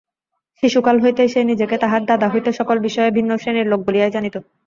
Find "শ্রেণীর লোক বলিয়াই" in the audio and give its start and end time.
3.37-4.13